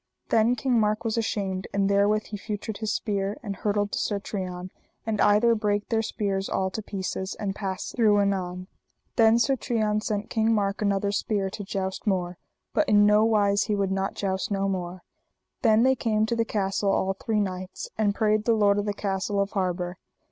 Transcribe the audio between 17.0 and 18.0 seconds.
three knights,